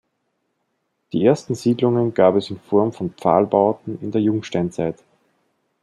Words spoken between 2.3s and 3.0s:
es in Form